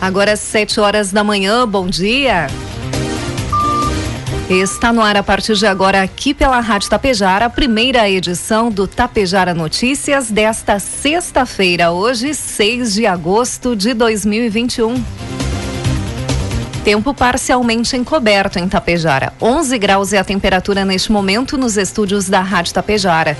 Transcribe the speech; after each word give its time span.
Agora 0.00 0.32
às 0.32 0.40
7 0.40 0.80
horas 0.80 1.10
da 1.10 1.24
manhã, 1.24 1.66
bom 1.66 1.86
dia. 1.86 2.48
Está 4.48 4.92
no 4.92 5.02
ar 5.02 5.16
a 5.16 5.24
partir 5.24 5.56
de 5.56 5.66
agora 5.66 6.02
aqui 6.02 6.32
pela 6.32 6.60
Rádio 6.60 6.88
Tapejara, 6.88 7.46
a 7.46 7.50
primeira 7.50 8.08
edição 8.08 8.70
do 8.70 8.86
Tapejara 8.86 9.52
Notícias 9.52 10.30
desta 10.30 10.78
sexta-feira, 10.78 11.90
hoje, 11.90 12.32
6 12.32 12.94
de 12.94 13.06
agosto 13.06 13.74
de 13.74 13.92
2021. 13.92 15.02
Tempo 16.84 17.12
parcialmente 17.12 17.96
encoberto 17.96 18.60
em 18.60 18.68
Tapejara. 18.68 19.32
11 19.42 19.76
graus 19.78 20.12
é 20.12 20.18
a 20.18 20.24
temperatura 20.24 20.84
neste 20.84 21.10
momento 21.10 21.58
nos 21.58 21.76
estúdios 21.76 22.28
da 22.28 22.40
Rádio 22.40 22.72
Tapejara. 22.72 23.36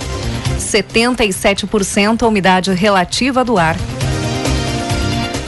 77% 0.59 2.23
a 2.23 2.27
umidade 2.27 2.73
relativa 2.73 3.45
do 3.45 3.57
ar. 3.57 3.77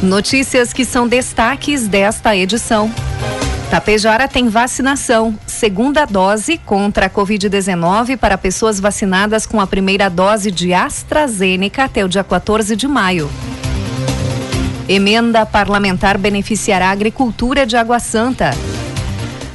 Notícias 0.01 0.71
que 0.71 0.85
são 0.85 1.05
destaques 1.05 1.85
desta 1.85 2.33
edição. 2.33 2.89
Tapejara 3.69 4.29
tem 4.29 4.47
vacinação, 4.47 5.37
segunda 5.45 6.05
dose 6.05 6.57
contra 6.57 7.07
a 7.07 7.09
Covid-19 7.09 8.15
para 8.15 8.37
pessoas 8.37 8.79
vacinadas 8.79 9.45
com 9.45 9.59
a 9.59 9.67
primeira 9.67 10.09
dose 10.09 10.51
de 10.51 10.73
AstraZeneca 10.73 11.83
até 11.83 12.03
o 12.05 12.07
dia 12.07 12.23
14 12.23 12.77
de 12.77 12.87
maio. 12.87 13.29
Emenda 14.87 15.45
parlamentar 15.45 16.17
beneficiará 16.17 16.87
a 16.87 16.91
agricultura 16.91 17.65
de 17.65 17.75
Água 17.75 17.99
Santa. 17.99 18.51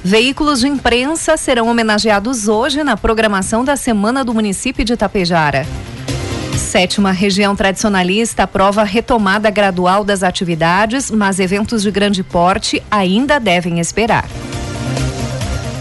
Veículos 0.05 0.61
de 0.61 0.69
imprensa 0.69 1.39
serão 1.39 1.69
homenageados 1.69 2.49
hoje 2.49 2.85
na 2.85 2.99
programação 2.99 3.65
da 3.65 3.77
Semana 3.77 4.23
do 4.23 4.35
Município 4.35 4.85
de 4.85 4.95
Tapejara. 4.95 5.67
Sétima 6.75 7.13
região 7.13 7.55
tradicionalista 7.55 8.43
aprova 8.43 8.83
retomada 8.83 9.49
gradual 9.49 10.03
das 10.03 10.25
atividades, 10.25 11.09
mas 11.09 11.39
eventos 11.39 11.83
de 11.83 11.91
grande 11.93 12.25
porte 12.25 12.83
ainda 12.91 13.39
devem 13.39 13.79
esperar. 13.79 14.29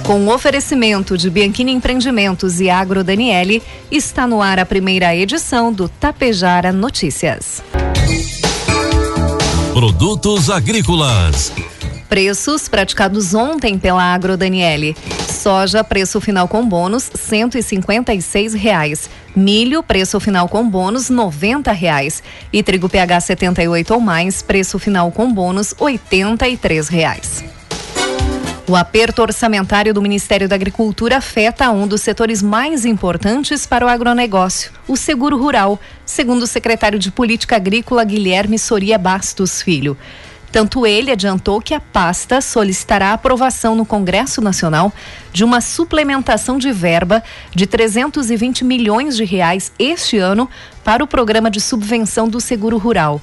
Com 0.05 0.27
o 0.27 0.31
oferecimento 0.31 1.17
de 1.17 1.31
Bianchini 1.31 1.71
Empreendimentos 1.71 2.61
e 2.61 2.69
Agro 2.69 3.03
Daniele, 3.03 3.63
está 3.89 4.27
no 4.27 4.39
ar 4.39 4.59
a 4.59 4.67
primeira 4.67 5.15
edição 5.15 5.73
do 5.73 5.89
Tapejara 5.89 6.71
Notícias. 6.71 7.63
Produtos 9.73 10.51
agrícolas. 10.51 11.51
Preços 12.07 12.67
praticados 12.67 13.33
ontem 13.33 13.79
pela 13.79 14.13
Agro 14.13 14.37
Daniele. 14.37 14.95
Soja, 15.43 15.83
preço 15.83 16.21
final 16.21 16.47
com 16.47 16.65
bônus, 16.65 17.11
cento 17.15 17.57
e 17.57 17.61
reais. 18.55 19.09
Milho, 19.35 19.83
preço 19.83 20.17
final 20.17 20.47
com 20.47 20.69
bônus, 20.69 21.09
noventa 21.09 21.73
reais. 21.73 22.23
E 22.53 22.63
trigo 22.63 22.87
PH 22.87 23.19
78 23.19 23.93
ou 23.93 23.99
mais, 23.99 24.41
preço 24.41 24.79
final 24.79 25.11
com 25.11 25.33
bônus, 25.33 25.75
oitenta 25.79 26.47
e 26.47 26.57
reais. 26.87 27.43
O 28.65 28.73
aperto 28.73 29.21
orçamentário 29.21 29.93
do 29.93 30.01
Ministério 30.01 30.47
da 30.47 30.55
Agricultura 30.55 31.17
afeta 31.17 31.69
um 31.71 31.85
dos 31.85 31.99
setores 31.99 32.41
mais 32.41 32.85
importantes 32.85 33.65
para 33.65 33.85
o 33.85 33.89
agronegócio, 33.89 34.71
o 34.87 34.95
seguro 34.95 35.37
rural, 35.37 35.77
segundo 36.05 36.43
o 36.43 36.47
secretário 36.47 36.97
de 36.97 37.11
Política 37.11 37.57
Agrícola 37.57 38.05
Guilherme 38.05 38.57
Soria 38.57 38.97
Bastos 38.97 39.61
Filho. 39.61 39.97
Tanto 40.53 40.85
ele 40.85 41.09
adiantou 41.11 41.59
que 41.59 41.73
a 41.73 41.79
pasta 41.79 42.39
solicitará 42.39 43.11
aprovação 43.11 43.73
no 43.73 43.87
Congresso 43.87 44.39
Nacional 44.39 44.93
de 45.31 45.43
uma 45.43 45.59
suplementação 45.59 46.59
de 46.59 46.71
verba 46.71 47.23
de 47.55 47.65
320 47.65 48.63
milhões 48.63 49.17
de 49.17 49.25
reais 49.25 49.71
este 49.79 50.19
ano 50.19 50.47
para 50.83 51.03
o 51.03 51.07
programa 51.07 51.49
de 51.49 51.59
subvenção 51.59 52.29
do 52.29 52.39
seguro 52.39 52.77
rural. 52.77 53.19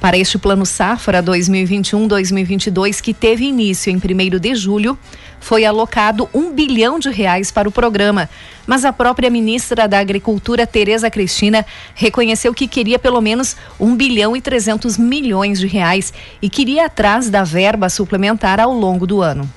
Para 0.00 0.18
este 0.18 0.38
plano 0.38 0.66
Safra 0.66 1.22
2021-2022, 1.22 3.00
que 3.00 3.14
teve 3.14 3.46
início 3.46 3.90
em 3.90 3.96
1 3.96 4.38
de 4.38 4.54
julho, 4.54 4.98
foi 5.40 5.64
alocado 5.64 6.28
um 6.34 6.52
bilhão 6.52 6.98
de 6.98 7.08
reais 7.08 7.50
para 7.50 7.68
o 7.68 7.72
programa. 7.72 8.28
Mas 8.66 8.84
a 8.84 8.92
própria 8.92 9.30
ministra 9.30 9.88
da 9.88 9.98
Agricultura, 9.98 10.66
Tereza 10.66 11.10
Cristina, 11.10 11.64
reconheceu 11.94 12.52
que 12.52 12.68
queria 12.68 12.98
pelo 12.98 13.20
menos 13.20 13.56
um 13.78 13.94
bilhão 13.94 14.36
e 14.36 14.40
300 14.40 14.98
milhões 14.98 15.58
de 15.60 15.66
reais 15.66 16.12
e 16.42 16.50
queria 16.50 16.86
atrás 16.86 17.30
da 17.30 17.44
verba 17.44 17.88
suplementar 17.88 18.60
ao 18.60 18.72
longo 18.72 19.06
do 19.06 19.22
ano. 19.22 19.48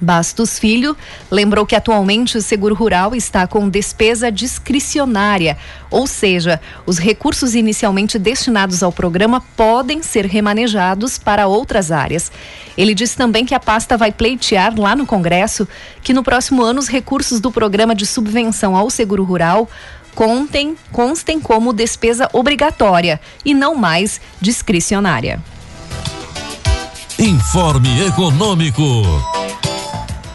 Bastos 0.00 0.58
Filho 0.58 0.96
lembrou 1.30 1.66
que 1.66 1.76
atualmente 1.76 2.38
o 2.38 2.42
seguro 2.42 2.74
rural 2.74 3.14
está 3.14 3.46
com 3.46 3.68
despesa 3.68 4.32
discricionária, 4.32 5.58
ou 5.90 6.06
seja, 6.06 6.60
os 6.86 6.98
recursos 6.98 7.54
inicialmente 7.54 8.18
destinados 8.18 8.82
ao 8.82 8.90
programa 8.90 9.42
podem 9.56 10.02
ser 10.02 10.24
remanejados 10.24 11.18
para 11.18 11.46
outras 11.46 11.92
áreas. 11.92 12.32
Ele 12.78 12.94
disse 12.94 13.16
também 13.16 13.44
que 13.44 13.54
a 13.54 13.60
pasta 13.60 13.96
vai 13.96 14.10
pleitear 14.10 14.78
lá 14.78 14.96
no 14.96 15.04
Congresso 15.04 15.68
que 16.02 16.14
no 16.14 16.22
próximo 16.22 16.62
ano 16.62 16.78
os 16.78 16.88
recursos 16.88 17.40
do 17.40 17.52
programa 17.52 17.94
de 17.94 18.06
subvenção 18.06 18.74
ao 18.74 18.88
seguro 18.88 19.24
rural 19.24 19.68
contem, 20.14 20.76
constem 20.92 21.40
como 21.40 21.72
despesa 21.72 22.28
obrigatória 22.32 23.20
e 23.44 23.54
não 23.54 23.74
mais 23.74 24.20
discricionária. 24.40 25.40
Informe 27.18 28.06
Econômico. 28.06 28.82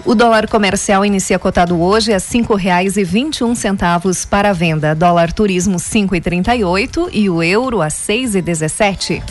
O 0.05 0.13
dólar 0.13 0.47
comercial 0.47 1.03
inicia 1.03 1.39
cotado 1.39 1.81
hoje 1.81 2.13
a 2.13 2.19
cinco 2.19 2.53
reais 2.53 2.95
e 2.95 3.03
vinte 3.03 3.39
e 3.39 3.43
um 3.43 3.55
centavos 3.55 4.23
para 4.23 4.51
a 4.51 4.53
venda. 4.53 4.93
Dólar 4.93 5.33
turismo 5.33 5.79
cinco 5.79 6.16
e 6.16 6.21
trinta 6.21 6.55
e 6.55 6.63
oito 6.63 7.09
e 7.11 7.27
o 7.27 7.41
euro 7.41 7.81
a 7.81 7.89
seis 7.89 8.35
e 8.35 8.41
dezessete. 8.41 9.23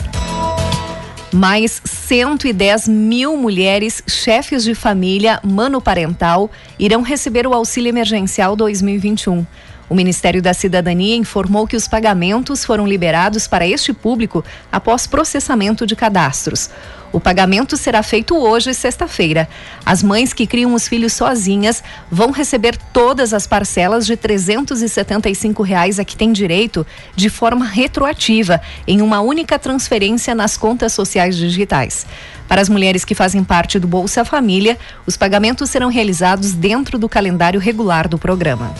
Mais 1.31 1.81
110 1.85 2.89
mil 2.89 3.37
mulheres, 3.37 4.03
chefes 4.05 4.65
de 4.65 4.75
família, 4.75 5.39
manoparental, 5.41 6.51
irão 6.77 7.01
receber 7.01 7.47
o 7.47 7.53
auxílio 7.53 7.87
emergencial 7.87 8.53
2021. 8.53 9.45
O 9.87 9.93
Ministério 9.93 10.41
da 10.41 10.53
Cidadania 10.53 11.15
informou 11.15 11.67
que 11.67 11.75
os 11.75 11.87
pagamentos 11.87 12.65
foram 12.65 12.87
liberados 12.87 13.47
para 13.47 13.67
este 13.67 13.93
público 13.93 14.43
após 14.71 15.05
processamento 15.05 15.85
de 15.85 15.95
cadastros. 15.95 16.69
O 17.15 17.19
pagamento 17.19 17.77
será 17.77 18.03
feito 18.03 18.35
hoje, 18.35 18.73
sexta-feira. 18.73 19.47
As 19.85 20.03
mães 20.03 20.33
que 20.33 20.45
criam 20.45 20.73
os 20.73 20.87
filhos 20.87 21.13
sozinhas 21.13 21.81
vão 22.11 22.31
receber 22.31 22.75
todas 22.91 23.31
as 23.31 23.47
parcelas 23.47 24.05
de 24.05 24.17
375 24.17 25.63
reais 25.63 25.97
a 25.97 26.03
que 26.03 26.17
têm 26.17 26.33
direito 26.33 26.85
de 27.15 27.29
forma 27.29 27.65
retroativa, 27.65 28.59
em 28.85 29.01
uma 29.01 29.21
única 29.21 29.57
transferência 29.57 30.35
nas 30.35 30.57
contas 30.57 30.91
sociais 30.91 31.37
digitais. 31.37 32.05
Para 32.47 32.61
as 32.61 32.67
mulheres 32.67 33.05
que 33.05 33.15
fazem 33.15 33.43
parte 33.43 33.79
do 33.79 33.87
Bolsa 33.87 34.25
Família, 34.25 34.77
os 35.05 35.15
pagamentos 35.15 35.69
serão 35.69 35.89
realizados 35.89 36.53
dentro 36.53 36.97
do 36.97 37.07
calendário 37.07 37.59
regular 37.59 38.09
do 38.09 38.17
programa. 38.17 38.73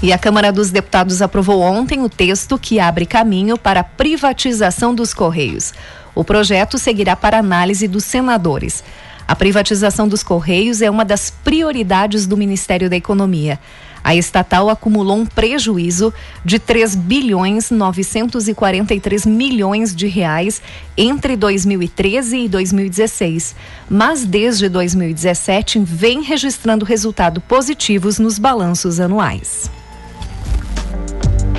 E 0.00 0.12
a 0.12 0.18
Câmara 0.18 0.52
dos 0.52 0.70
Deputados 0.70 1.20
aprovou 1.20 1.60
ontem 1.60 2.04
o 2.04 2.08
texto 2.08 2.56
que 2.56 2.78
abre 2.78 3.04
caminho 3.04 3.58
para 3.58 3.80
a 3.80 3.84
privatização 3.84 4.94
dos 4.94 5.12
Correios. 5.12 5.74
O 6.14 6.22
projeto 6.22 6.78
seguirá 6.78 7.16
para 7.16 7.38
análise 7.38 7.88
dos 7.88 8.04
senadores. 8.04 8.84
A 9.26 9.34
privatização 9.34 10.06
dos 10.06 10.22
Correios 10.22 10.82
é 10.82 10.88
uma 10.88 11.04
das 11.04 11.30
prioridades 11.30 12.28
do 12.28 12.36
Ministério 12.36 12.88
da 12.88 12.94
Economia. 12.94 13.58
A 14.04 14.14
estatal 14.14 14.70
acumulou 14.70 15.18
um 15.18 15.26
prejuízo 15.26 16.14
de 16.44 16.60
3 16.60 16.94
bilhões 16.94 17.68
943 17.68 19.26
milhões 19.26 19.94
de 19.94 20.06
reais 20.06 20.62
entre 20.96 21.34
2013 21.36 22.44
e 22.44 22.48
2016, 22.48 23.56
mas 23.90 24.24
desde 24.24 24.68
2017 24.68 25.80
vem 25.80 26.22
registrando 26.22 26.84
resultados 26.84 27.42
positivos 27.48 28.20
nos 28.20 28.38
balanços 28.38 29.00
anuais. 29.00 29.68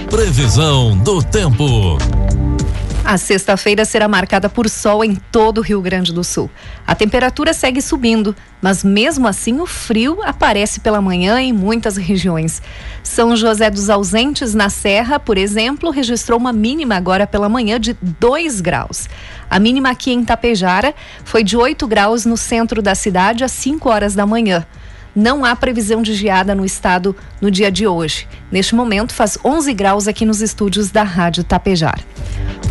Previsão 0.10 0.98
do 0.98 1.22
tempo. 1.22 2.00
A 3.06 3.16
sexta-feira 3.16 3.86
será 3.86 4.08
marcada 4.08 4.50
por 4.50 4.68
sol 4.68 5.04
em 5.04 5.16
todo 5.16 5.60
o 5.60 5.62
Rio 5.62 5.80
Grande 5.82 6.12
do 6.12 6.24
Sul. 6.24 6.50
A 6.86 6.96
temperatura 6.96 7.54
segue 7.54 7.80
subindo, 7.80 8.36
mas 8.60 8.84
mesmo 8.84 9.28
assim 9.28 9.62
o 9.62 9.68
frio 9.68 10.20
aparece 10.24 10.80
pela 10.80 11.00
manhã 11.00 11.40
em 11.40 11.54
muitas 11.54 11.96
regiões. 11.96 12.60
São 13.04 13.36
José 13.36 13.70
dos 13.70 13.88
Ausentes, 13.88 14.56
na 14.56 14.70
Serra, 14.70 15.20
por 15.20 15.38
exemplo, 15.38 15.92
registrou 15.92 16.40
uma 16.40 16.52
mínima 16.52 16.96
agora 16.96 17.28
pela 17.28 17.48
manhã 17.48 17.80
de 17.80 17.96
2 18.02 18.62
graus. 18.62 19.08
A 19.48 19.60
mínima 19.60 19.92
aqui 19.92 20.12
em 20.12 20.26
Tapejara 20.26 20.96
foi 21.24 21.44
de 21.44 21.56
8 21.56 21.88
graus 21.88 22.26
no 22.26 22.36
centro 22.36 22.82
da 22.82 22.96
cidade 22.96 23.44
às 23.44 23.52
5 23.52 23.88
horas 23.88 24.16
da 24.16 24.26
manhã 24.26 24.66
não 25.19 25.44
há 25.44 25.54
previsão 25.56 26.01
de 26.01 26.13
geada 26.13 26.56
no 26.56 26.66
estado 26.66 27.16
no 27.42 27.51
dia 27.51 27.69
de 27.69 27.86
hoje. 27.86 28.27
Neste 28.50 28.74
momento, 28.74 29.13
faz 29.13 29.38
11 29.44 29.74
graus 29.74 30.07
aqui 30.07 30.25
nos 30.25 30.42
estúdios 30.42 30.89
da 30.89 31.04
Rádio 31.04 31.44
Tapejar. 31.44 32.00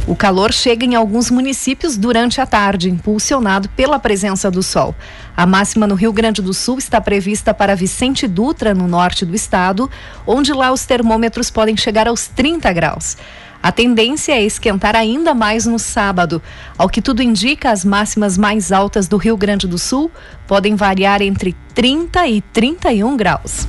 O 0.07 0.17
calor 0.17 0.53
chega 0.55 0.87
em 0.87 0.95
alguns 0.95 1.31
municípios 1.31 1.99
durante 1.99 2.41
a 2.41 2.47
tarde, 2.47 2.89
impulsionado 2.89 3.69
pela 3.71 3.99
presença 3.99 4.51
do 4.51 4.63
sol. 4.63 4.95
A 5.37 5.45
máxima 5.45 5.87
no 5.87 5.95
Rio 5.95 6.13
Grande 6.13 6.41
do 6.41 6.55
Sul 6.55 6.79
está 6.79 6.99
prevista 6.99 7.53
para 7.53 7.77
Vicente 7.77 8.27
Dutra, 8.27 8.73
no 8.73 8.89
norte 8.89 9.27
do 9.27 9.35
estado, 9.35 9.91
onde 10.27 10.53
lá 10.55 10.73
os 10.73 10.87
termômetros 10.87 11.51
podem 11.51 11.77
chegar 11.77 12.09
aos 12.09 12.27
30 12.27 12.73
graus. 12.73 13.19
A 13.63 13.73
tendência 13.73 14.33
é 14.33 14.43
esquentar 14.45 14.95
ainda 14.95 15.35
mais 15.35 15.67
no 15.67 15.79
sábado. 15.79 16.41
Ao 16.77 16.89
que 16.89 17.03
tudo 17.03 17.23
indica, 17.23 17.71
as 17.71 17.85
máximas 17.85 18.39
mais 18.39 18.71
altas 18.71 19.09
do 19.09 19.17
Rio 19.17 19.37
Grande 19.37 19.67
do 19.67 19.79
Sul 19.79 20.11
podem 20.47 20.77
variar 20.77 21.21
entre 21.23 21.57
30 21.75 22.27
e 22.29 22.41
31 22.41 23.17
graus. 23.17 23.67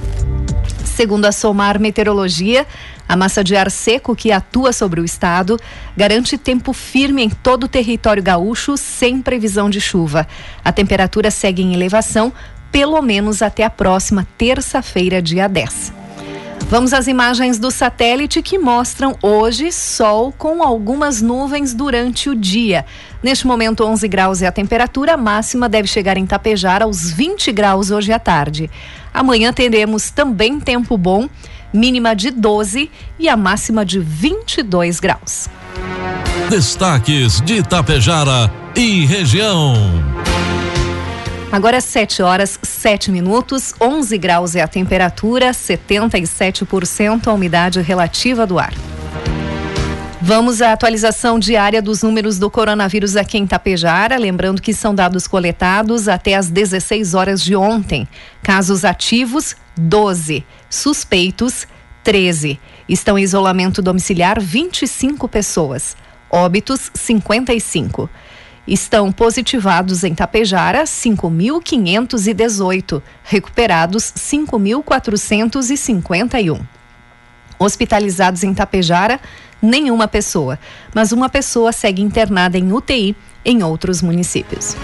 Segundo 0.85 1.25
a 1.25 1.31
Somar 1.31 1.79
Meteorologia, 1.79 2.67
a 3.07 3.15
massa 3.15 3.43
de 3.43 3.55
ar 3.55 3.71
seco 3.71 4.15
que 4.15 4.31
atua 4.31 4.71
sobre 4.71 5.01
o 5.01 5.05
estado 5.05 5.57
garante 5.97 6.37
tempo 6.37 6.73
firme 6.73 7.23
em 7.23 7.29
todo 7.29 7.63
o 7.63 7.67
território 7.67 8.21
gaúcho, 8.21 8.77
sem 8.77 9.21
previsão 9.21 9.69
de 9.69 9.81
chuva. 9.81 10.27
A 10.63 10.71
temperatura 10.71 11.31
segue 11.31 11.63
em 11.63 11.73
elevação, 11.73 12.31
pelo 12.71 13.01
menos 13.01 13.41
até 13.41 13.63
a 13.63 13.69
próxima 13.69 14.27
terça-feira, 14.37 15.21
dia 15.21 15.47
10. 15.47 15.98
Vamos 16.69 16.93
às 16.93 17.07
imagens 17.07 17.57
do 17.57 17.71
satélite 17.71 18.43
que 18.43 18.59
mostram 18.59 19.17
hoje 19.23 19.71
sol 19.71 20.31
com 20.31 20.61
algumas 20.61 21.19
nuvens 21.19 21.73
durante 21.73 22.29
o 22.29 22.35
dia. 22.35 22.85
Neste 23.23 23.47
momento, 23.47 23.83
11 23.83 24.07
graus 24.07 24.43
é 24.43 24.45
a 24.45 24.51
temperatura, 24.51 25.17
máxima 25.17 25.67
deve 25.67 25.87
chegar 25.87 26.15
em 26.15 26.27
Tapejar 26.27 26.83
aos 26.83 27.09
20 27.09 27.51
graus 27.51 27.89
hoje 27.89 28.13
à 28.13 28.19
tarde. 28.19 28.69
Amanhã 29.11 29.51
teremos 29.51 30.11
também 30.11 30.59
tempo 30.59 30.95
bom, 30.95 31.27
mínima 31.73 32.15
de 32.15 32.29
12 32.29 32.91
e 33.17 33.27
a 33.27 33.35
máxima 33.35 33.83
de 33.83 33.99
22 33.99 34.99
graus. 34.99 35.49
Destaques 36.51 37.41
de 37.41 37.55
Itapejara 37.55 38.51
e 38.75 39.07
região. 39.07 39.73
Agora 41.51 41.77
é 41.77 41.81
7 41.81 42.21
horas 42.21 42.59
7 42.61 43.09
minutos, 43.09 43.73
11 43.81 44.17
graus 44.19 44.55
é 44.55 44.61
a 44.61 44.67
temperatura, 44.67 45.49
77% 45.49 47.27
a 47.27 47.33
umidade 47.33 47.81
relativa 47.81 48.45
do 48.45 48.59
ar. 48.59 48.71
Vamos 50.21 50.61
à 50.61 50.73
atualização 50.73 51.39
diária 51.39 51.81
dos 51.81 52.03
números 52.03 52.37
do 52.37 52.51
coronavírus 52.51 53.15
aqui 53.15 53.39
em 53.39 53.47
Tapejara. 53.47 54.15
Lembrando 54.17 54.61
que 54.61 54.75
são 54.75 54.93
dados 54.93 55.27
coletados 55.27 56.07
até 56.07 56.35
às 56.35 56.49
16 56.49 57.15
horas 57.15 57.41
de 57.41 57.55
ontem. 57.55 58.07
Casos 58.43 58.85
ativos, 58.85 59.55
12. 59.75 60.45
Suspeitos, 60.69 61.65
13. 62.03 62.59
Estão 62.87 63.17
em 63.17 63.23
isolamento 63.23 63.81
domiciliar 63.81 64.39
25 64.39 65.27
pessoas. 65.27 65.97
Óbitos, 66.29 66.91
55. 66.93 68.07
Estão 68.69 69.11
positivados 69.11 70.03
em 70.03 70.13
Tapejara 70.13 70.83
5.518, 70.83 73.01
recuperados 73.23 74.13
5.451. 74.15 76.61
Hospitalizados 77.57 78.43
em 78.43 78.53
Tapejara, 78.53 79.19
nenhuma 79.59 80.07
pessoa, 80.07 80.59
mas 80.93 81.11
uma 81.11 81.29
pessoa 81.29 81.71
segue 81.71 82.03
internada 82.03 82.59
em 82.59 82.71
UTI 82.71 83.15
em 83.43 83.63
outros 83.63 84.03
municípios. 84.03 84.77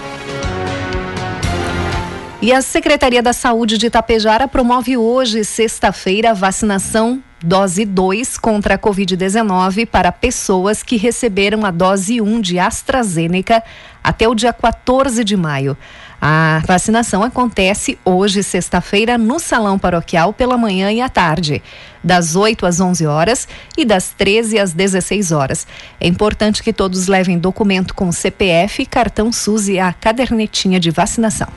E 2.42 2.52
a 2.52 2.60
Secretaria 2.60 3.22
da 3.22 3.32
Saúde 3.32 3.78
de 3.78 3.86
Itapejara 3.86 4.48
promove 4.48 4.96
hoje, 4.96 5.44
sexta-feira, 5.44 6.32
a 6.32 6.34
vacinação 6.34 7.22
dose 7.42 7.84
2 7.84 8.38
contra 8.38 8.74
a 8.74 8.78
Covid-19 8.78 9.86
para 9.86 10.10
pessoas 10.10 10.82
que 10.82 10.96
receberam 10.96 11.64
a 11.64 11.70
dose 11.70 12.20
1 12.20 12.40
de 12.40 12.58
AstraZeneca 12.58 13.62
até 14.02 14.26
o 14.28 14.34
dia 14.34 14.52
14 14.52 15.22
de 15.22 15.36
maio. 15.36 15.76
A 16.20 16.62
vacinação 16.66 17.22
acontece 17.22 17.98
hoje, 18.04 18.42
sexta-feira, 18.42 19.18
no 19.18 19.38
Salão 19.38 19.78
Paroquial 19.78 20.32
pela 20.32 20.56
manhã 20.56 20.90
e 20.90 21.00
à 21.00 21.10
tarde, 21.10 21.62
das 22.02 22.34
8 22.34 22.64
às 22.64 22.80
11 22.80 23.06
horas 23.06 23.46
e 23.76 23.84
das 23.84 24.14
13 24.16 24.58
às 24.58 24.72
16 24.72 25.30
horas. 25.32 25.66
É 26.00 26.08
importante 26.08 26.62
que 26.62 26.72
todos 26.72 27.06
levem 27.06 27.38
documento 27.38 27.94
com 27.94 28.10
CPF, 28.10 28.86
cartão 28.86 29.30
SUS 29.30 29.68
e 29.68 29.78
a 29.78 29.92
cadernetinha 29.92 30.80
de 30.80 30.90
vacinação. 30.90 31.48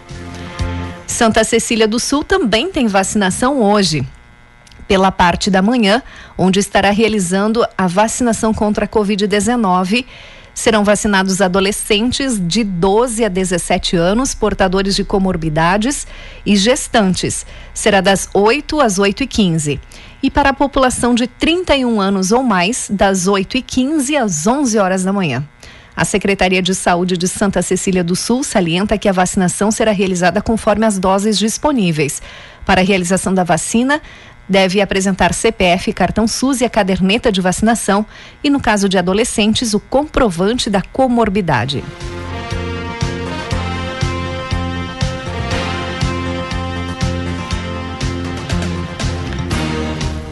Santa 1.08 1.44
Cecília 1.44 1.88
do 1.88 2.00
Sul 2.00 2.24
também 2.24 2.70
tem 2.70 2.88
vacinação 2.88 3.62
hoje 3.62 4.06
pela 4.89 5.12
parte 5.12 5.51
da 5.51 5.62
manhã, 5.62 6.01
onde 6.36 6.59
estará 6.59 6.89
realizando 6.89 7.63
a 7.77 7.86
vacinação 7.86 8.51
contra 8.51 8.86
a 8.86 8.88
Covid-19. 8.88 10.03
Serão 10.51 10.83
vacinados 10.83 11.41
adolescentes 11.41 12.39
de 12.39 12.63
12 12.63 13.24
a 13.24 13.30
17 13.30 13.95
anos, 13.95 14.33
portadores 14.33 14.95
de 14.95 15.03
comorbidades 15.03 16.07
e 16.44 16.56
gestantes. 16.56 17.45
Será 17.71 18.01
das 18.01 18.27
8 18.33 18.81
às 18.81 18.97
8 18.97 19.24
e 19.24 19.27
15 19.27 19.80
E 20.24 20.31
para 20.31 20.50
a 20.50 20.53
população 20.53 21.13
de 21.13 21.27
31 21.27 22.01
anos 22.01 22.31
ou 22.31 22.41
mais, 22.41 22.89
das 22.91 23.27
8 23.27 23.57
e 23.57 23.62
15 23.62 24.18
às 24.18 24.47
11 24.47 24.80
horas 24.80 25.03
da 25.03 25.13
manhã. 25.13 25.47
A 25.95 26.03
Secretaria 26.03 26.62
de 26.62 26.74
Saúde 26.74 27.15
de 27.15 27.27
Santa 27.27 27.62
Cecília 27.62 28.03
do 28.03 28.15
Sul 28.15 28.44
salienta 28.44 28.97
que 28.97 29.07
a 29.07 29.12
vacinação 29.12 29.69
será 29.69 29.91
realizada 29.91 30.41
conforme 30.41 30.86
as 30.86 30.97
doses 30.97 31.38
disponíveis. 31.38 32.21
Para 32.65 32.81
a 32.81 32.83
realização 32.83 33.33
da 33.33 33.44
vacina, 33.44 34.01
deve 34.50 34.81
apresentar 34.81 35.34
CPF, 35.34 35.94
cartão 35.94 36.28
SUS 36.28 36.62
e 36.62 36.66
a 36.66 36.69
caderneta 36.69 37.31
de 37.31 37.40
vacinação 37.40 38.06
e, 38.44 38.50
no 38.50 38.60
caso 38.60 38.90
de 38.90 38.98
adolescentes, 38.98 39.74
o 39.74 39.80
comprovante 39.80 40.69
da 40.69 40.81
comorbidade. 40.81 41.84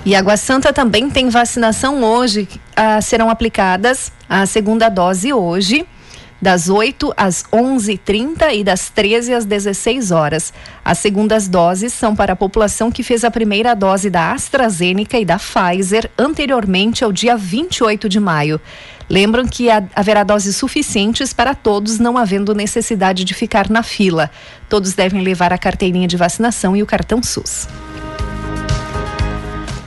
E 0.04 0.16
Água 0.16 0.38
Santa 0.38 0.72
também 0.72 1.10
tem 1.10 1.30
vacinação 1.30 2.02
hoje. 2.02 2.48
Ah, 2.76 3.02
serão 3.02 3.30
aplicadas 3.30 4.12
a 4.30 4.46
segunda 4.46 4.88
dose 4.90 5.34
hoje 5.34 5.86
das 6.42 6.70
8 6.70 7.14
às 7.18 7.44
11h30 7.52 8.54
e 8.54 8.64
das 8.64 8.90
13 8.90 9.34
às 9.34 9.46
16 9.46 10.12
horas. 10.12 10.54
As 10.84 11.00
segundas 11.00 11.48
doses 11.48 11.94
são 11.94 12.16
para 12.16 12.34
a 12.34 12.36
população 12.36 12.92
que 12.92 13.04
fez 13.04 13.24
a 13.24 13.32
primeira 13.32 13.76
dose 13.76 14.10
da 14.10 14.32
AstraZeneca 14.32 15.20
e 15.20 15.26
da 15.26 15.38
Pfizer 15.38 16.10
anteriormente 16.18 17.04
ao 17.04 17.12
dia 17.12 17.36
28 17.36 18.08
de 18.08 18.20
maio. 18.20 18.62
Lembram 19.10 19.48
que 19.48 19.68
haverá 19.96 20.24
doses 20.24 20.56
suficientes 20.56 21.32
para 21.32 21.56
todos, 21.56 21.98
não 21.98 22.18
havendo 22.18 22.54
necessidade 22.54 23.24
de 23.24 23.34
ficar 23.34 23.70
na 23.70 23.82
fila. 23.82 24.30
Todos 24.68 24.94
devem 24.94 25.22
levar 25.22 25.54
a 25.54 25.58
carteirinha 25.58 26.08
de 26.08 26.18
vacinação 26.18 26.76
e 26.76 26.84
o 26.84 26.86
cartão 26.86 27.24
SUS. 27.24 27.68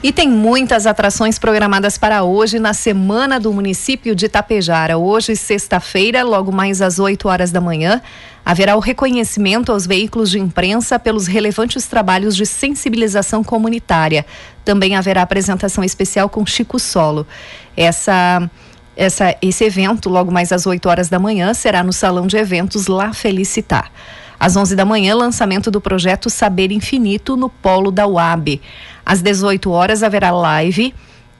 E 0.03 0.11
tem 0.11 0.27
muitas 0.27 0.87
atrações 0.87 1.37
programadas 1.37 1.95
para 1.95 2.23
hoje 2.23 2.57
na 2.57 2.73
semana 2.73 3.39
do 3.39 3.53
município 3.53 4.15
de 4.15 4.27
Tapejara. 4.27 4.97
Hoje, 4.97 5.35
sexta-feira, 5.35 6.23
logo 6.23 6.51
mais 6.51 6.81
às 6.81 6.97
8 6.97 7.27
horas 7.27 7.51
da 7.51 7.61
manhã, 7.61 8.01
haverá 8.43 8.75
o 8.75 8.79
reconhecimento 8.79 9.71
aos 9.71 9.85
veículos 9.85 10.31
de 10.31 10.39
imprensa 10.39 10.97
pelos 10.97 11.27
relevantes 11.27 11.85
trabalhos 11.85 12.35
de 12.35 12.47
sensibilização 12.47 13.43
comunitária. 13.43 14.25
Também 14.65 14.95
haverá 14.95 15.21
apresentação 15.21 15.83
especial 15.83 16.27
com 16.27 16.43
Chico 16.47 16.79
Solo. 16.79 17.27
Essa 17.77 18.49
essa, 18.97 19.35
esse 19.41 19.63
evento, 19.63 20.09
logo 20.09 20.31
mais 20.31 20.51
às 20.51 20.65
8 20.65 20.89
horas 20.89 21.09
da 21.09 21.19
manhã, 21.19 21.53
será 21.53 21.83
no 21.83 21.93
Salão 21.93 22.27
de 22.27 22.37
Eventos 22.37 22.87
La 22.87 23.13
Felicitar. 23.13 23.91
Às 24.41 24.55
11 24.55 24.75
da 24.75 24.83
manhã, 24.83 25.15
lançamento 25.15 25.69
do 25.69 25.79
projeto 25.79 26.27
Saber 26.27 26.71
Infinito 26.71 27.37
no 27.37 27.47
Polo 27.47 27.91
da 27.91 28.07
UAB. 28.07 28.59
Às 29.05 29.21
18 29.21 29.69
horas 29.71 30.03
haverá 30.03 30.31
live 30.31 30.93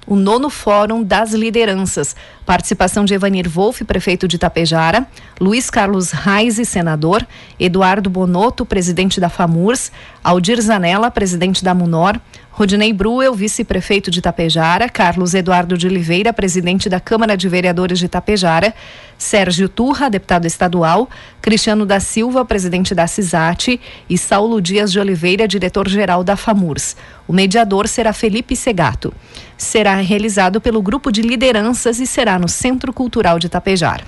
o 0.07 0.15
nono 0.15 0.49
Fórum 0.49 1.03
das 1.03 1.31
Lideranças. 1.33 2.15
Participação 2.45 3.05
de 3.05 3.13
Evanir 3.13 3.47
Wolff, 3.47 3.83
prefeito 3.85 4.27
de 4.27 4.35
Itapejara, 4.35 5.07
Luiz 5.39 5.69
Carlos 5.69 6.11
Reis, 6.11 6.59
senador, 6.67 7.25
Eduardo 7.59 8.09
Bonotto, 8.09 8.65
presidente 8.65 9.19
da 9.21 9.29
FAMURS, 9.29 9.91
Aldir 10.23 10.59
Zanella, 10.61 11.09
presidente 11.09 11.63
da 11.63 11.73
MUNOR, 11.73 12.19
Rodinei 12.51 12.91
Bruel, 12.91 13.33
vice-prefeito 13.33 14.11
de 14.11 14.19
Itapejara, 14.19 14.89
Carlos 14.89 15.33
Eduardo 15.33 15.77
de 15.77 15.87
Oliveira, 15.87 16.33
presidente 16.33 16.89
da 16.89 16.99
Câmara 16.99 17.37
de 17.37 17.47
Vereadores 17.47 17.97
de 17.97 18.05
Itapejara, 18.05 18.73
Sérgio 19.17 19.69
Turra, 19.69 20.09
deputado 20.09 20.45
estadual, 20.45 21.09
Cristiano 21.41 21.85
da 21.85 21.99
Silva, 21.99 22.43
presidente 22.43 22.93
da 22.93 23.07
CISAT 23.07 23.79
e 24.09 24.17
Saulo 24.17 24.61
Dias 24.61 24.91
de 24.91 24.99
Oliveira, 24.99 25.47
diretor-geral 25.47 26.23
da 26.23 26.35
FAMURS. 26.35 26.97
O 27.27 27.31
mediador 27.33 27.87
será 27.87 28.11
Felipe 28.11 28.55
Segato. 28.55 29.13
Será 29.61 29.97
realizado 29.97 30.59
pelo 30.59 30.81
grupo 30.81 31.11
de 31.11 31.21
lideranças 31.21 31.99
e 31.99 32.07
será 32.07 32.39
no 32.39 32.49
Centro 32.49 32.91
Cultural 32.91 33.37
de 33.37 33.45
Itapejara. 33.45 34.03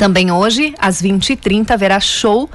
Também 0.00 0.32
hoje, 0.32 0.74
às 0.80 1.00
20h30, 1.00 1.70
haverá 1.70 2.00
show 2.00 2.50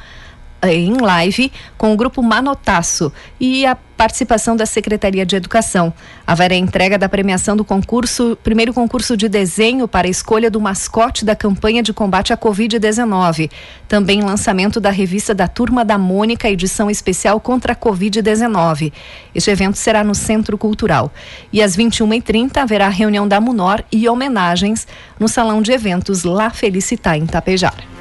em 0.64 0.98
live 0.98 1.52
com 1.78 1.94
o 1.94 1.96
grupo 1.96 2.22
Manotaço 2.22 3.12
e 3.40 3.66
a 3.66 3.76
participação 3.76 4.56
da 4.56 4.66
Secretaria 4.66 5.26
de 5.26 5.36
Educação. 5.36 5.94
Haverá 6.26 6.56
entrega 6.56 6.98
da 6.98 7.10
premiação 7.10 7.58
do 7.58 7.66
concurso, 7.66 8.38
primeiro 8.42 8.74
concurso 8.74 9.18
de 9.18 9.28
desenho 9.28 9.90
para 9.90 10.08
a 10.08 10.10
escolha 10.10 10.50
do 10.50 10.62
mascote 10.62 11.26
da 11.26 11.36
campanha 11.36 11.84
de 11.84 11.92
combate 11.92 12.32
à 12.32 12.38
Covid-19. 12.38 13.52
Também 13.90 14.22
lançamento 14.22 14.80
da 14.80 14.90
revista 14.90 15.36
da 15.36 15.50
Turma 15.50 15.84
da 15.84 15.98
Mônica, 15.98 16.50
edição 16.50 16.90
especial 16.90 17.42
contra 17.42 17.74
a 17.74 17.76
Covid-19. 17.76 18.94
Este 19.36 19.52
evento 19.52 19.78
será 19.78 20.02
no 20.02 20.16
Centro 20.16 20.58
Cultural. 20.58 21.12
E 21.52 21.62
às 21.62 21.76
21h30 21.76 22.56
haverá 22.56 22.88
reunião 22.88 23.28
da 23.28 23.42
Munor 23.42 23.84
e 23.92 24.08
homenagens 24.08 24.88
no 25.20 25.28
Salão 25.28 25.62
de 25.62 25.74
Eventos 25.74 26.24
La 26.24 26.50
Felicitar, 26.50 27.18
em 27.18 27.26
Tapejara. 27.26 27.99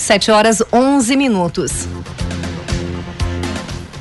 7 0.00 0.30
horas 0.30 0.62
11 0.72 1.14
minutos. 1.14 1.86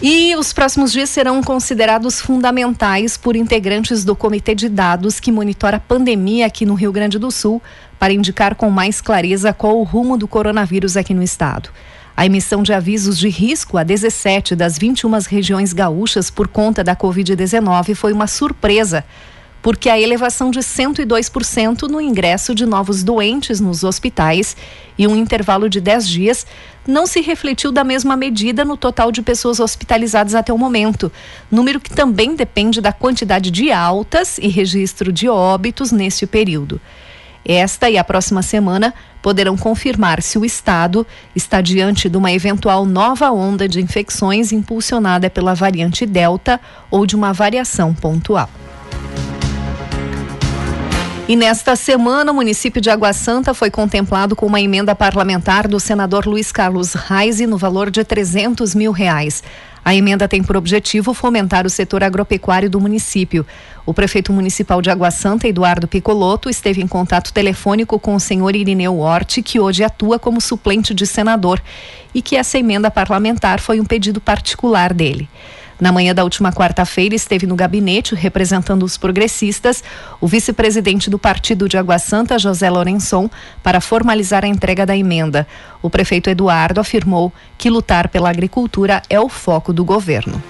E 0.01 0.33
os 0.37 0.53
próximos 0.53 0.93
dias 0.93 1.09
serão 1.09 1.43
considerados 1.43 2.21
fundamentais 2.21 3.17
por 3.17 3.35
integrantes 3.35 4.05
do 4.05 4.15
Comitê 4.15 4.55
de 4.55 4.69
Dados 4.69 5.19
que 5.19 5.29
monitora 5.29 5.75
a 5.75 5.79
pandemia 5.79 6.45
aqui 6.45 6.65
no 6.65 6.73
Rio 6.73 6.93
Grande 6.93 7.19
do 7.19 7.29
Sul 7.29 7.61
para 7.99 8.13
indicar 8.13 8.55
com 8.55 8.69
mais 8.69 9.01
clareza 9.01 9.51
qual 9.51 9.77
o 9.77 9.83
rumo 9.83 10.17
do 10.17 10.25
coronavírus 10.25 10.95
aqui 10.95 11.13
no 11.13 11.21
estado. 11.21 11.69
A 12.15 12.25
emissão 12.25 12.63
de 12.63 12.71
avisos 12.71 13.17
de 13.17 13.27
risco 13.27 13.77
a 13.77 13.83
17 13.83 14.55
das 14.55 14.77
21 14.77 15.11
regiões 15.27 15.73
gaúchas 15.73 16.29
por 16.29 16.47
conta 16.47 16.81
da 16.81 16.95
Covid-19 16.95 17.93
foi 17.93 18.13
uma 18.13 18.25
surpresa 18.25 19.03
porque 19.61 19.89
a 19.89 19.99
elevação 19.99 20.49
de 20.51 20.59
102% 20.59 21.83
no 21.83 21.99
ingresso 21.99 22.55
de 22.55 22.65
novos 22.65 23.03
doentes 23.03 23.59
nos 23.59 23.83
hospitais 23.83 24.55
e 24.97 25.07
um 25.07 25.15
intervalo 25.15 25.69
de 25.69 25.81
10 25.81 26.07
dias 26.07 26.45
não 26.87 27.05
se 27.05 27.21
refletiu 27.21 27.71
da 27.71 27.83
mesma 27.83 28.15
medida 28.15 28.65
no 28.65 28.75
total 28.75 29.11
de 29.11 29.21
pessoas 29.21 29.59
hospitalizadas 29.59 30.33
até 30.33 30.51
o 30.51 30.57
momento, 30.57 31.11
número 31.51 31.79
que 31.79 31.89
também 31.89 32.35
depende 32.35 32.81
da 32.81 32.91
quantidade 32.91 33.51
de 33.51 33.71
altas 33.71 34.37
e 34.37 34.47
registro 34.47 35.11
de 35.11 35.27
óbitos 35.27 35.91
neste 35.91 36.25
período. 36.25 36.81
Esta 37.45 37.89
e 37.89 37.97
a 37.97 38.03
próxima 38.03 38.41
semana 38.41 38.93
poderão 39.21 39.57
confirmar 39.57 40.21
se 40.21 40.37
o 40.37 40.45
Estado 40.45 41.05
está 41.35 41.61
diante 41.61 42.09
de 42.09 42.17
uma 42.17 42.31
eventual 42.31 42.85
nova 42.85 43.31
onda 43.31 43.67
de 43.67 43.81
infecções 43.81 44.51
impulsionada 44.51 45.29
pela 45.29 45.55
variante 45.55 46.05
Delta 46.05 46.59
ou 46.91 47.05
de 47.05 47.15
uma 47.15 47.33
variação 47.33 47.93
pontual. 47.93 48.49
E 51.29 51.35
nesta 51.35 51.75
semana, 51.75 52.31
o 52.31 52.33
município 52.33 52.81
de 52.81 52.89
Água 52.89 53.13
Santa 53.13 53.53
foi 53.53 53.69
contemplado 53.69 54.35
com 54.35 54.47
uma 54.47 54.59
emenda 54.59 54.95
parlamentar 54.95 55.67
do 55.67 55.79
senador 55.79 56.25
Luiz 56.25 56.51
Carlos 56.51 56.93
Reis 56.93 57.39
no 57.41 57.55
valor 57.55 57.91
de 57.91 58.03
300 58.03 58.73
mil 58.73 58.91
reais. 58.91 59.43
A 59.85 59.93
emenda 59.93 60.27
tem 60.27 60.41
por 60.41 60.57
objetivo 60.57 61.13
fomentar 61.13 61.67
o 61.67 61.69
setor 61.69 62.03
agropecuário 62.03 62.67
do 62.67 62.81
município. 62.81 63.45
O 63.85 63.93
prefeito 63.93 64.33
municipal 64.33 64.81
de 64.81 64.89
Água 64.89 65.11
Santa, 65.11 65.47
Eduardo 65.47 65.87
Picoloto, 65.87 66.49
esteve 66.49 66.81
em 66.81 66.87
contato 66.87 67.31
telefônico 67.31 67.99
com 67.99 68.15
o 68.15 68.19
senhor 68.19 68.55
Irineu 68.55 68.97
Hort, 68.97 69.43
que 69.43 69.59
hoje 69.59 69.83
atua 69.83 70.17
como 70.17 70.41
suplente 70.41 70.95
de 70.95 71.05
senador, 71.05 71.61
e 72.11 72.23
que 72.23 72.37
essa 72.37 72.57
emenda 72.57 72.89
parlamentar 72.89 73.59
foi 73.59 73.79
um 73.79 73.85
pedido 73.85 74.19
particular 74.19 74.95
dele. 74.95 75.29
Na 75.79 75.93
manhã 75.93 76.13
da 76.13 76.25
última 76.25 76.51
quarta-feira, 76.51 77.15
esteve 77.15 77.47
no 77.47 77.55
gabinete 77.55 78.13
representando 78.13 78.83
os 78.83 78.97
progressistas 78.97 79.81
o 80.19 80.27
vice-presidente 80.27 81.09
do 81.09 81.17
partido 81.17 81.69
de 81.69 81.77
Água 81.77 81.97
Santa, 81.97 82.37
José 82.37 82.69
Lourençon, 82.69 83.29
para 83.63 83.79
formalizar 83.79 84.43
a 84.43 84.47
entrega 84.47 84.85
da 84.85 84.97
emenda. 84.97 85.47
O 85.81 85.89
prefeito 85.89 86.29
Eduardo 86.29 86.81
afirmou 86.81 87.31
que 87.57 87.69
lutar 87.69 88.09
pela 88.09 88.29
agricultura 88.29 89.01
é 89.09 89.19
o 89.19 89.29
foco 89.29 89.71
do 89.71 89.85
governo. 89.85 90.43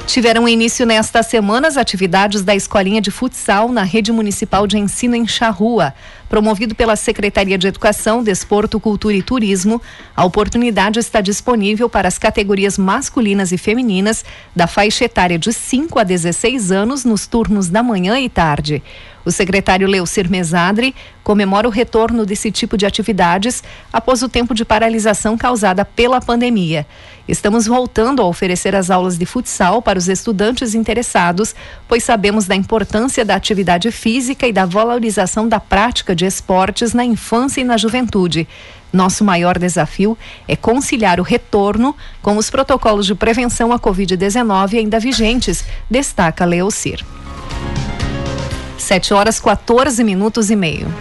Tiveram 0.06 0.46
início 0.46 0.84
nesta 0.84 1.22
semana 1.22 1.68
as 1.68 1.78
atividades 1.78 2.42
da 2.42 2.54
Escolinha 2.54 3.00
de 3.00 3.10
Futsal 3.10 3.70
na 3.70 3.82
Rede 3.82 4.12
Municipal 4.12 4.66
de 4.66 4.76
Ensino 4.76 5.14
em 5.14 5.26
Charrua. 5.26 5.94
Promovido 6.32 6.74
pela 6.74 6.96
Secretaria 6.96 7.58
de 7.58 7.66
Educação, 7.66 8.22
Desporto, 8.22 8.80
Cultura 8.80 9.14
e 9.14 9.22
Turismo, 9.22 9.82
a 10.16 10.24
oportunidade 10.24 10.98
está 10.98 11.20
disponível 11.20 11.90
para 11.90 12.08
as 12.08 12.16
categorias 12.16 12.78
masculinas 12.78 13.52
e 13.52 13.58
femininas 13.58 14.24
da 14.56 14.66
faixa 14.66 15.04
etária 15.04 15.38
de 15.38 15.52
5 15.52 15.98
a 15.98 16.02
16 16.02 16.72
anos 16.72 17.04
nos 17.04 17.26
turnos 17.26 17.68
da 17.68 17.82
manhã 17.82 18.18
e 18.18 18.30
tarde. 18.30 18.82
O 19.24 19.30
secretário 19.30 19.86
Leucir 19.86 20.28
Mesadri 20.28 20.94
comemora 21.22 21.68
o 21.68 21.70
retorno 21.70 22.26
desse 22.26 22.50
tipo 22.50 22.76
de 22.76 22.84
atividades 22.84 23.62
após 23.92 24.22
o 24.22 24.28
tempo 24.28 24.52
de 24.52 24.64
paralisação 24.64 25.36
causada 25.36 25.84
pela 25.84 26.20
pandemia. 26.20 26.84
Estamos 27.28 27.66
voltando 27.66 28.20
a 28.20 28.26
oferecer 28.26 28.74
as 28.74 28.90
aulas 28.90 29.16
de 29.16 29.24
futsal 29.24 29.80
para 29.80 29.98
os 29.98 30.08
estudantes 30.08 30.74
interessados, 30.74 31.54
pois 31.86 32.02
sabemos 32.02 32.46
da 32.46 32.56
importância 32.56 33.24
da 33.24 33.36
atividade 33.36 33.92
física 33.92 34.46
e 34.46 34.52
da 34.52 34.66
valorização 34.66 35.48
da 35.48 35.60
prática 35.60 36.16
de 36.16 36.21
esportes 36.22 36.94
na 36.94 37.04
infância 37.04 37.60
e 37.60 37.64
na 37.64 37.76
juventude. 37.76 38.48
Nosso 38.92 39.24
maior 39.24 39.58
desafio 39.58 40.16
é 40.46 40.54
conciliar 40.54 41.18
o 41.18 41.22
retorno 41.22 41.96
com 42.20 42.36
os 42.36 42.50
protocolos 42.50 43.06
de 43.06 43.14
prevenção 43.14 43.72
à 43.72 43.78
Covid-19 43.78 44.78
ainda 44.78 45.00
vigentes, 45.00 45.64
destaca 45.90 46.44
Leocir. 46.44 47.04
7 48.76 49.14
horas 49.14 49.40
14 49.40 50.02
minutos 50.04 50.50
e 50.50 50.56
meio. 50.56 50.92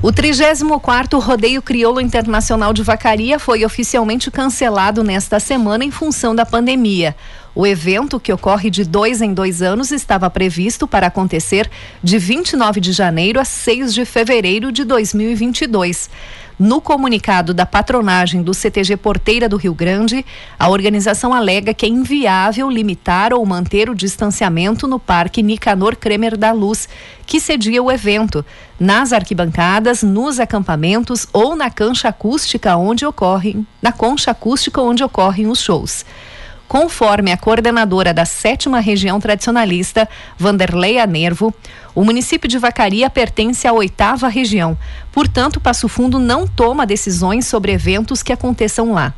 O 0.00 0.12
34º 0.12 1.20
Rodeio 1.20 1.60
Crioulo 1.60 2.00
Internacional 2.00 2.72
de 2.72 2.84
Vacaria 2.84 3.36
foi 3.36 3.64
oficialmente 3.64 4.30
cancelado 4.30 5.02
nesta 5.02 5.40
semana 5.40 5.84
em 5.84 5.90
função 5.90 6.36
da 6.36 6.46
pandemia. 6.46 7.16
O 7.60 7.66
evento, 7.66 8.20
que 8.20 8.32
ocorre 8.32 8.70
de 8.70 8.84
dois 8.84 9.20
em 9.20 9.34
dois 9.34 9.62
anos, 9.62 9.90
estava 9.90 10.30
previsto 10.30 10.86
para 10.86 11.08
acontecer 11.08 11.68
de 12.00 12.16
29 12.16 12.80
de 12.80 12.92
janeiro 12.92 13.40
a 13.40 13.44
6 13.44 13.92
de 13.92 14.04
fevereiro 14.04 14.70
de 14.70 14.84
2022. 14.84 16.08
No 16.56 16.80
comunicado 16.80 17.52
da 17.52 17.66
patronagem 17.66 18.42
do 18.42 18.54
CTG 18.54 18.96
Porteira 18.96 19.48
do 19.48 19.56
Rio 19.56 19.74
Grande, 19.74 20.24
a 20.56 20.68
organização 20.68 21.34
alega 21.34 21.74
que 21.74 21.84
é 21.84 21.88
inviável 21.88 22.70
limitar 22.70 23.34
ou 23.34 23.44
manter 23.44 23.90
o 23.90 23.94
distanciamento 23.94 24.86
no 24.86 25.00
Parque 25.00 25.42
Nicanor 25.42 25.96
Kremer 25.96 26.36
da 26.36 26.52
Luz, 26.52 26.88
que 27.26 27.40
cedia 27.40 27.82
o 27.82 27.90
evento, 27.90 28.46
nas 28.78 29.12
arquibancadas, 29.12 30.04
nos 30.04 30.38
acampamentos 30.38 31.26
ou 31.32 31.56
na 31.56 31.70
cancha 31.70 32.06
acústica 32.10 32.76
onde 32.76 33.04
ocorrem, 33.04 33.66
na 33.82 33.90
concha 33.90 34.30
acústica 34.30 34.80
onde 34.80 35.02
ocorrem 35.02 35.48
os 35.48 35.60
shows. 35.60 36.04
Conforme 36.68 37.32
a 37.32 37.36
coordenadora 37.38 38.12
da 38.12 38.26
sétima 38.26 38.78
região 38.78 39.18
tradicionalista, 39.18 40.06
Vanderleia 40.36 41.06
Nervo, 41.06 41.52
o 41.94 42.04
município 42.04 42.46
de 42.46 42.58
Vacaria 42.58 43.08
pertence 43.08 43.66
à 43.66 43.72
oitava 43.72 44.28
região. 44.28 44.76
Portanto, 45.10 45.62
Passo 45.62 45.88
Fundo 45.88 46.18
não 46.18 46.46
toma 46.46 46.84
decisões 46.84 47.46
sobre 47.46 47.72
eventos 47.72 48.22
que 48.22 48.34
aconteçam 48.34 48.92
lá. 48.92 49.14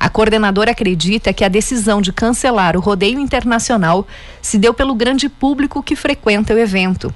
A 0.00 0.08
coordenadora 0.08 0.70
acredita 0.70 1.34
que 1.34 1.44
a 1.44 1.48
decisão 1.48 2.00
de 2.00 2.14
cancelar 2.14 2.76
o 2.78 2.80
rodeio 2.80 3.20
internacional 3.20 4.06
se 4.40 4.56
deu 4.56 4.72
pelo 4.72 4.94
grande 4.94 5.28
público 5.28 5.82
que 5.82 5.96
frequenta 5.96 6.54
o 6.54 6.58
evento. 6.58 7.12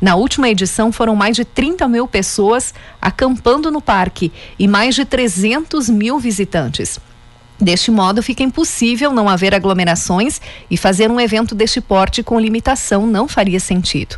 Na 0.00 0.14
última 0.14 0.48
edição 0.48 0.92
foram 0.92 1.16
mais 1.16 1.34
de 1.34 1.44
30 1.44 1.88
mil 1.88 2.06
pessoas 2.06 2.72
acampando 3.02 3.68
no 3.70 3.80
parque 3.80 4.32
e 4.58 4.68
mais 4.68 4.94
de 4.94 5.04
300 5.04 5.88
mil 5.88 6.20
visitantes. 6.20 7.00
Deste 7.60 7.90
modo, 7.90 8.22
fica 8.22 8.42
impossível 8.42 9.12
não 9.12 9.28
haver 9.28 9.54
aglomerações 9.54 10.40
e 10.70 10.76
fazer 10.76 11.10
um 11.10 11.20
evento 11.20 11.54
deste 11.54 11.80
porte 11.80 12.22
com 12.22 12.38
limitação 12.38 13.06
não 13.06 13.28
faria 13.28 13.60
sentido. 13.60 14.16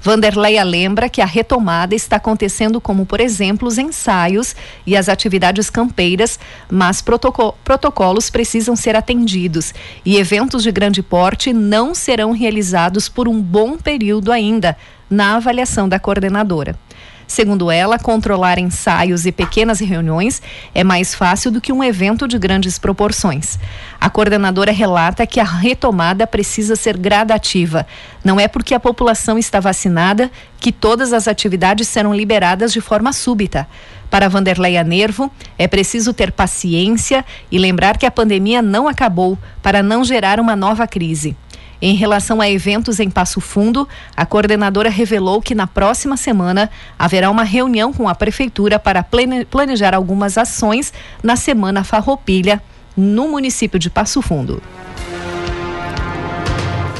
Vanderleia 0.00 0.62
lembra 0.62 1.08
que 1.08 1.20
a 1.20 1.26
retomada 1.26 1.92
está 1.92 2.14
acontecendo 2.14 2.80
como, 2.80 3.04
por 3.04 3.20
exemplo, 3.20 3.66
os 3.66 3.76
ensaios 3.76 4.54
e 4.86 4.96
as 4.96 5.08
atividades 5.08 5.68
campeiras, 5.68 6.38
mas 6.70 7.02
protocolos 7.02 8.30
precisam 8.30 8.76
ser 8.76 8.94
atendidos 8.94 9.74
e 10.04 10.16
eventos 10.16 10.62
de 10.62 10.70
grande 10.70 11.02
porte 11.02 11.52
não 11.52 11.92
serão 11.92 12.30
realizados 12.30 13.08
por 13.08 13.26
um 13.26 13.42
bom 13.42 13.76
período 13.76 14.30
ainda, 14.30 14.76
na 15.10 15.34
avaliação 15.34 15.88
da 15.88 15.98
coordenadora. 15.98 16.78
Segundo 17.26 17.70
ela, 17.70 17.98
controlar 17.98 18.58
ensaios 18.58 19.26
e 19.26 19.32
pequenas 19.32 19.80
reuniões 19.80 20.40
é 20.72 20.84
mais 20.84 21.14
fácil 21.14 21.50
do 21.50 21.60
que 21.60 21.72
um 21.72 21.82
evento 21.82 22.28
de 22.28 22.38
grandes 22.38 22.78
proporções. 22.78 23.58
A 24.00 24.08
coordenadora 24.08 24.70
relata 24.70 25.26
que 25.26 25.40
a 25.40 25.44
retomada 25.44 26.26
precisa 26.26 26.76
ser 26.76 26.96
gradativa. 26.96 27.84
Não 28.24 28.38
é 28.38 28.46
porque 28.46 28.74
a 28.74 28.80
população 28.80 29.36
está 29.38 29.58
vacinada 29.58 30.30
que 30.60 30.70
todas 30.70 31.12
as 31.12 31.26
atividades 31.26 31.88
serão 31.88 32.14
liberadas 32.14 32.72
de 32.72 32.80
forma 32.80 33.12
súbita. 33.12 33.66
Para 34.08 34.28
Vanderleia 34.28 34.84
Nervo, 34.84 35.30
é 35.58 35.66
preciso 35.66 36.14
ter 36.14 36.30
paciência 36.30 37.24
e 37.50 37.58
lembrar 37.58 37.98
que 37.98 38.06
a 38.06 38.10
pandemia 38.10 38.62
não 38.62 38.86
acabou 38.86 39.36
para 39.60 39.82
não 39.82 40.04
gerar 40.04 40.38
uma 40.38 40.54
nova 40.54 40.86
crise. 40.86 41.36
Em 41.80 41.94
relação 41.94 42.40
a 42.40 42.48
eventos 42.48 43.00
em 43.00 43.10
Passo 43.10 43.40
Fundo, 43.40 43.86
a 44.16 44.24
coordenadora 44.24 44.88
revelou 44.88 45.42
que 45.42 45.54
na 45.54 45.66
próxima 45.66 46.16
semana 46.16 46.70
haverá 46.98 47.30
uma 47.30 47.44
reunião 47.44 47.92
com 47.92 48.08
a 48.08 48.14
prefeitura 48.14 48.78
para 48.78 49.04
planejar 49.50 49.94
algumas 49.94 50.38
ações 50.38 50.92
na 51.22 51.36
Semana 51.36 51.84
Farroupilha 51.84 52.62
no 52.96 53.28
município 53.28 53.78
de 53.78 53.90
Passo 53.90 54.22
Fundo. 54.22 54.62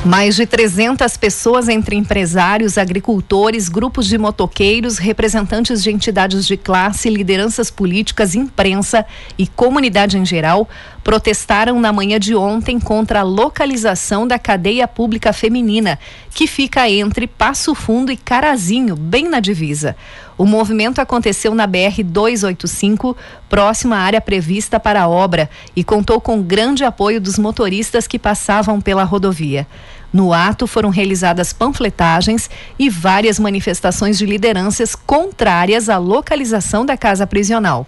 Mais 0.06 0.36
de 0.36 0.46
300 0.46 1.16
pessoas, 1.16 1.68
entre 1.68 1.96
empresários, 1.96 2.78
agricultores, 2.78 3.68
grupos 3.68 4.06
de 4.06 4.16
motoqueiros, 4.16 4.98
representantes 4.98 5.82
de 5.82 5.90
entidades 5.90 6.46
de 6.46 6.56
classe, 6.56 7.10
lideranças 7.10 7.72
políticas, 7.72 8.36
imprensa 8.36 9.04
e 9.36 9.48
comunidade 9.48 10.16
em 10.16 10.24
geral, 10.24 10.68
protestaram 11.06 11.78
na 11.78 11.92
manhã 11.92 12.18
de 12.18 12.34
ontem 12.34 12.80
contra 12.80 13.20
a 13.20 13.22
localização 13.22 14.26
da 14.26 14.40
cadeia 14.40 14.88
pública 14.88 15.32
feminina, 15.32 16.00
que 16.34 16.48
fica 16.48 16.90
entre 16.90 17.28
Passo 17.28 17.76
Fundo 17.76 18.10
e 18.10 18.16
Carazinho, 18.16 18.96
bem 18.96 19.28
na 19.28 19.38
divisa. 19.38 19.94
O 20.36 20.44
movimento 20.44 21.00
aconteceu 21.00 21.54
na 21.54 21.64
BR 21.64 22.02
285, 22.04 23.16
próxima 23.48 23.94
à 23.94 24.00
área 24.00 24.20
prevista 24.20 24.80
para 24.80 25.02
a 25.02 25.08
obra, 25.08 25.48
e 25.76 25.84
contou 25.84 26.20
com 26.20 26.42
grande 26.42 26.82
apoio 26.82 27.20
dos 27.20 27.38
motoristas 27.38 28.08
que 28.08 28.18
passavam 28.18 28.80
pela 28.80 29.04
rodovia. 29.04 29.64
No 30.12 30.32
ato 30.32 30.66
foram 30.66 30.88
realizadas 30.90 31.52
panfletagens 31.52 32.50
e 32.76 32.90
várias 32.90 33.38
manifestações 33.38 34.18
de 34.18 34.26
lideranças 34.26 34.96
contrárias 34.96 35.88
à 35.88 35.98
localização 35.98 36.84
da 36.84 36.96
casa 36.96 37.28
prisional. 37.28 37.86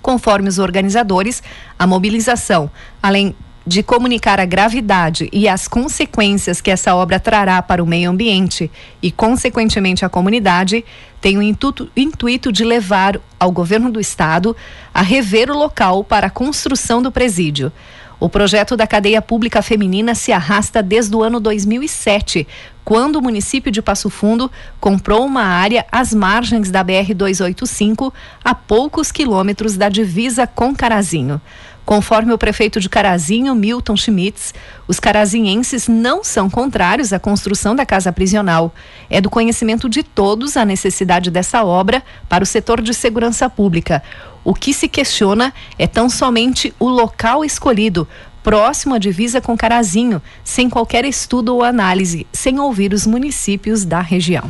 Conforme 0.00 0.48
os 0.48 0.58
organizadores, 0.58 1.42
a 1.78 1.86
mobilização, 1.86 2.70
além 3.02 3.34
de 3.68 3.82
comunicar 3.82 4.40
a 4.40 4.46
gravidade 4.46 5.28
e 5.30 5.46
as 5.46 5.68
consequências 5.68 6.58
que 6.58 6.70
essa 6.70 6.94
obra 6.94 7.20
trará 7.20 7.60
para 7.60 7.82
o 7.82 7.86
meio 7.86 8.10
ambiente 8.10 8.70
e, 9.02 9.12
consequentemente, 9.12 10.06
a 10.06 10.08
comunidade, 10.08 10.82
tem 11.20 11.36
o 11.36 11.42
intuito, 11.42 12.50
de 12.50 12.64
levar 12.64 13.20
ao 13.38 13.52
governo 13.52 13.90
do 13.90 14.00
estado 14.00 14.56
a 14.94 15.02
rever 15.02 15.50
o 15.50 15.58
local 15.58 16.02
para 16.02 16.28
a 16.28 16.30
construção 16.30 17.02
do 17.02 17.12
presídio. 17.12 17.70
O 18.20 18.28
projeto 18.28 18.76
da 18.76 18.84
cadeia 18.84 19.22
pública 19.22 19.62
feminina 19.62 20.12
se 20.12 20.32
arrasta 20.32 20.82
desde 20.82 21.14
o 21.14 21.22
ano 21.22 21.38
2007, 21.38 22.48
quando 22.84 23.16
o 23.16 23.22
município 23.22 23.70
de 23.70 23.80
Passo 23.80 24.10
Fundo 24.10 24.50
comprou 24.80 25.24
uma 25.24 25.42
área 25.42 25.86
às 25.92 26.12
margens 26.12 26.68
da 26.68 26.82
BR 26.82 27.14
285, 27.14 28.12
a 28.42 28.54
poucos 28.56 29.12
quilômetros 29.12 29.76
da 29.76 29.88
divisa 29.88 30.48
com 30.48 30.74
Carazinho. 30.74 31.40
Conforme 31.88 32.34
o 32.34 32.36
prefeito 32.36 32.80
de 32.80 32.88
Carazinho, 32.90 33.54
Milton 33.54 33.96
Schmitz, 33.96 34.52
os 34.86 35.00
carazinhenses 35.00 35.88
não 35.88 36.22
são 36.22 36.50
contrários 36.50 37.14
à 37.14 37.18
construção 37.18 37.74
da 37.74 37.86
casa 37.86 38.12
prisional. 38.12 38.74
É 39.08 39.22
do 39.22 39.30
conhecimento 39.30 39.88
de 39.88 40.02
todos 40.02 40.58
a 40.58 40.66
necessidade 40.66 41.30
dessa 41.30 41.64
obra 41.64 42.02
para 42.28 42.44
o 42.44 42.46
setor 42.46 42.82
de 42.82 42.92
segurança 42.92 43.48
pública. 43.48 44.02
O 44.44 44.52
que 44.52 44.74
se 44.74 44.86
questiona 44.86 45.50
é 45.78 45.86
tão 45.86 46.10
somente 46.10 46.74
o 46.78 46.90
local 46.90 47.42
escolhido, 47.42 48.06
próximo 48.42 48.94
à 48.94 48.98
divisa 48.98 49.40
com 49.40 49.56
Carazinho, 49.56 50.20
sem 50.44 50.68
qualquer 50.68 51.06
estudo 51.06 51.54
ou 51.54 51.64
análise, 51.64 52.26
sem 52.34 52.60
ouvir 52.60 52.92
os 52.92 53.06
municípios 53.06 53.86
da 53.86 54.02
região. 54.02 54.44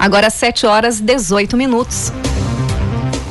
Agora 0.00 0.30
7 0.30 0.66
horas 0.66 0.98
18 1.00 1.56
minutos. 1.56 2.12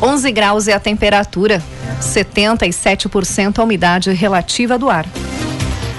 11 0.02 0.32
graus 0.32 0.70
é 0.70 0.74
a 0.74 0.80
temperatura. 0.80 1.62
77% 2.00 3.60
a 3.60 3.64
umidade 3.64 4.12
relativa 4.12 4.78
do 4.78 4.90
ar. 4.90 5.06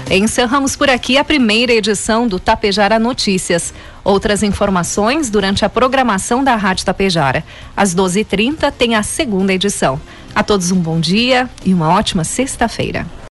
Encerramos 0.09 0.75
por 0.75 0.89
aqui 0.89 1.17
a 1.17 1.23
primeira 1.23 1.71
edição 1.71 2.27
do 2.27 2.37
Tapejara 2.37 2.99
Notícias. 2.99 3.73
Outras 4.03 4.43
informações 4.43 5.29
durante 5.29 5.63
a 5.63 5.69
programação 5.69 6.43
da 6.43 6.55
Rádio 6.55 6.85
Tapejara. 6.85 7.45
Às 7.77 7.95
12h30 7.95 8.71
tem 8.71 8.95
a 8.95 9.03
segunda 9.03 9.53
edição. 9.53 10.01
A 10.35 10.43
todos 10.43 10.71
um 10.71 10.79
bom 10.79 10.99
dia 10.99 11.49
e 11.63 11.73
uma 11.73 11.89
ótima 11.89 12.23
sexta-feira. 12.23 13.05